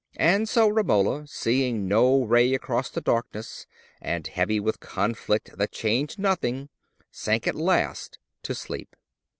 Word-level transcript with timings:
And 0.17 0.49
so 0.49 0.67
Romola, 0.67 1.27
seeing 1.27 1.87
no 1.87 2.23
ray 2.23 2.55
across 2.55 2.89
the 2.89 3.01
darkness, 3.01 3.67
and 4.01 4.25
heavy 4.25 4.59
with 4.59 4.79
conflict 4.79 5.55
that 5.59 5.71
changed 5.71 6.17
nothing, 6.17 6.69
sank 7.11 7.45
at 7.45 7.53
last 7.53 8.17
to 8.41 8.55
sleep. 8.55 8.95